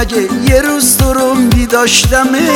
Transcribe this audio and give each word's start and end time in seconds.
اگه 0.00 0.28
یه 0.50 0.62
روز 0.62 0.96
تو 0.96 1.12
رو 1.12 1.34
می 1.34 1.66
داشتمه. 1.66 2.50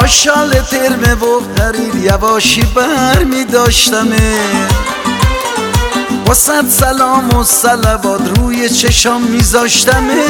با 0.00 0.06
شال 0.06 0.50
ترمه 0.50 1.14
و 1.14 1.40
حریر 1.58 1.94
یواشی 1.94 2.62
بر 2.62 3.24
می 3.24 3.44
داشتمه. 3.44 4.38
با 6.26 6.34
صد 6.34 6.68
سلام 6.68 7.36
و 7.36 7.44
سلوات 7.44 8.38
روی 8.38 8.68
چشام 8.68 9.22
میذاشتمه. 9.22 10.24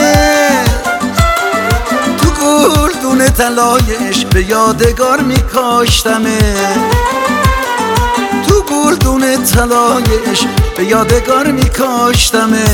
تو 2.17 2.31
گلدون 2.31 3.29
تلایش 3.29 4.25
به 4.25 4.45
یادگار 4.45 5.21
میکاشتمه. 5.21 6.39
تو 8.49 8.63
گلدون 8.63 9.45
تلایش 9.45 10.47
به 10.77 10.85
یادگار 10.85 11.47
میکاشتمه. 11.47 12.65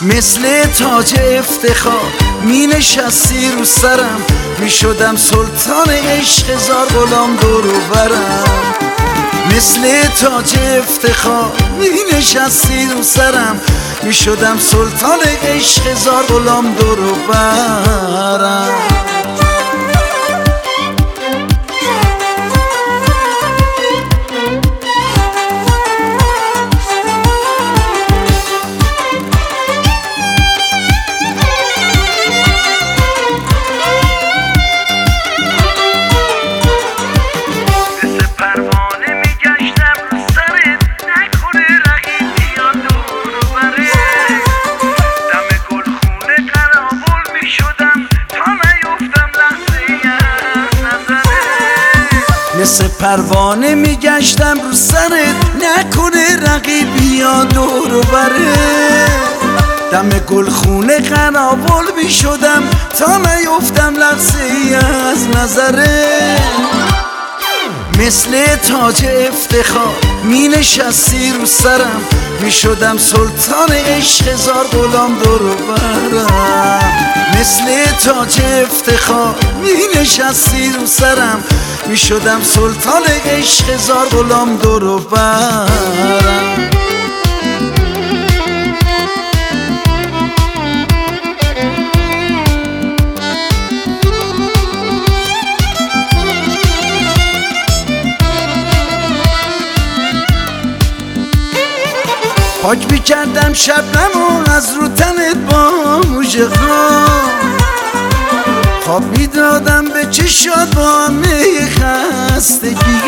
مثل 0.00 0.64
تاج 0.64 1.14
افتخار 1.20 2.12
می 2.42 2.66
نشستی 2.66 3.50
رو 3.58 3.64
سرم. 3.64 4.20
می 4.58 4.70
شدم 4.70 5.16
سلطان 5.16 5.88
عشق 5.88 6.58
زار 6.58 6.86
غلام 6.86 7.36
دورو 7.36 7.72
برم. 7.94 8.44
مثل 9.56 10.02
تاج 10.20 10.58
افتخار 10.78 11.52
می 11.78 12.18
نشستی 12.18 12.86
رو 12.86 13.02
سرم. 13.02 13.60
می 14.02 14.12
شدم 14.12 14.58
سلطان 14.58 15.20
عشق 15.42 15.94
زار 15.94 16.22
غلام 16.22 16.74
دورو 16.74 17.14
برم. 17.14 19.05
پروانه 52.98 53.74
میگشتم 53.74 54.60
رو 54.60 54.72
سرت. 54.72 55.36
نکنه 55.56 56.36
رقیبی 56.36 57.16
یا 57.16 57.44
دور 57.44 57.94
و 57.94 58.00
بره. 58.00 59.06
دم 59.92 60.08
گلخونه 60.08 60.98
قنابل 60.98 61.84
می‌شدم 62.02 62.62
تا 62.98 63.16
نیفتم 63.16 63.94
لحظه 63.96 64.42
ای 64.42 64.74
از 64.74 65.28
نظره. 65.28 66.36
مثل 67.98 68.56
تاج 68.56 69.04
افتخار 69.04 69.96
می 70.24 70.48
نشستی 70.48 71.32
رو 71.32 71.46
سرم. 71.46 72.00
می 72.40 72.52
شدم 72.52 72.98
سلطان 72.98 73.72
عشق 73.72 74.34
زار 74.34 74.64
غلام 74.64 75.18
دورو 75.18 75.54
برم. 75.54 76.82
مثل 77.40 77.84
تاج 78.04 78.40
افتخار 78.62 79.34
می 79.62 80.00
نشستی 80.00 80.72
رو 80.72 80.86
سرم. 80.86 81.44
می 81.86 81.96
شدم 81.96 82.42
سلطان 82.42 83.02
عشق 83.26 83.76
زار 83.76 84.06
غلام 84.06 84.56
دورو 84.56 84.98
برم. 84.98 86.75
پاک 102.66 102.92
می‌کردم 102.92 103.52
شبنم 103.52 104.10
و 104.14 104.50
از 104.50 104.74
رو 104.74 104.88
تنت 104.88 105.36
با 105.36 105.70
موجه 106.08 106.48
خواب 108.84 109.18
می‌دادم 109.18 109.84
به 109.84 110.06
چشات 110.10 110.74
با 110.74 111.06
همه 111.06 111.44
خستگی 111.70 113.00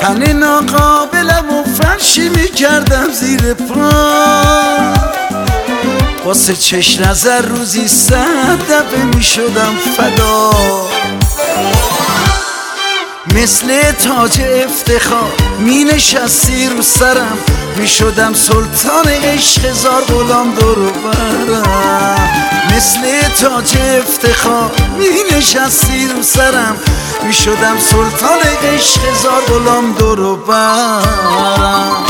تن 0.00 0.32
ناقابلم 0.32 1.50
و 1.50 1.64
فرشی 1.64 2.28
می‌کردم 2.28 3.10
زیر 3.12 3.54
پا. 3.54 3.90
واسه 6.24 6.56
چش 6.56 7.00
نظر 7.00 7.42
روزی 7.42 7.88
صد 7.88 8.58
دفعه 8.70 9.04
می‌شدم 9.04 9.74
فدا. 9.96 10.50
مثل 13.26 13.92
تاج 13.92 14.40
افتخار 14.40 15.32
می 15.58 15.84
نشستی 15.84 16.68
رو 16.68 16.82
سرم 16.82 17.38
می 17.76 17.88
شدم 17.88 18.34
سلطان 18.34 19.08
عشق 19.08 19.72
زار 19.72 20.02
غلام 20.02 20.54
دورو 20.54 20.90
برم 20.90 22.30
مثل 22.76 23.28
تاج 23.40 23.76
افتخار 23.98 24.70
می 24.98 25.36
نشستی 25.36 26.08
رو 26.08 26.22
سرم 26.22 26.76
می 27.22 27.32
شدم 27.32 27.78
سلطان 27.78 28.38
عشق 28.74 29.00
زار 29.22 29.40
غلام 29.40 29.92
دورو 29.92 30.36
برم 30.36 32.09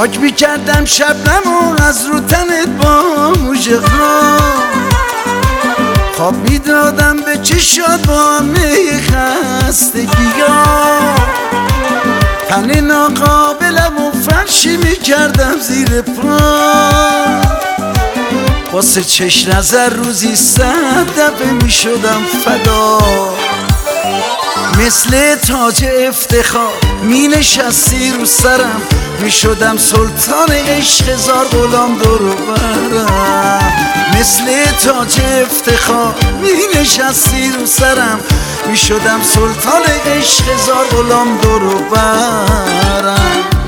پاک 0.00 0.20
می‌کردم 0.20 0.84
شبنم 0.84 1.42
و 1.46 1.82
از 1.82 2.06
رو 2.06 2.20
تنت 2.20 2.68
با 2.68 3.02
موجه 3.40 3.80
خواب 6.16 6.34
می‌دادم 6.34 7.16
به 7.16 7.38
چشات 7.42 8.06
با 8.06 8.38
همه 8.38 9.00
خستگی 9.00 10.32
تن 12.48 12.80
ناقابلم 12.80 13.92
و 13.98 14.10
فرشی 14.10 14.76
می‌کردم 14.76 15.58
زیر 15.60 16.02
پا. 16.02 16.38
واسه 18.72 19.04
چش 19.04 19.48
نظر 19.48 19.88
روزی 19.88 20.36
صد 20.36 21.06
دفعه 21.18 21.52
می‌شدم 21.52 22.22
فدا. 22.44 22.98
مثل 24.86 25.34
تاج 25.34 25.84
افتخار 25.84 26.72
می 27.02 27.28
نشستی 27.28 28.12
رو 28.12 28.24
سرم. 28.24 28.82
می 29.22 29.30
شدم 29.30 29.76
سلطان 29.76 30.50
عشق 30.50 31.16
زار 31.16 31.44
غلام 31.44 31.98
دورو 31.98 32.34
برم. 32.34 33.72
مثل 34.20 34.64
تاج 34.84 35.20
افتخار 35.42 36.14
می 36.40 36.80
نشستی 36.80 37.52
رو 37.52 37.66
سرم. 37.66 38.20
می 38.66 38.76
شدم 38.76 39.22
سلطان 39.22 39.82
عشق 40.06 40.44
زار 40.66 40.84
غلام 40.84 41.38
دورو 41.38 41.78
برم. 41.78 43.59